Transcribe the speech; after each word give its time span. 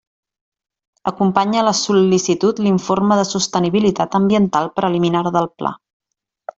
Acompanya 1.11 1.65
la 1.67 1.73
sol·licitud 1.81 2.63
l'informe 2.69 3.19
de 3.21 3.29
sostenibilitat 3.35 4.21
ambiental 4.23 4.75
preliminar 4.81 5.25
del 5.39 5.55
Pla. 5.63 5.77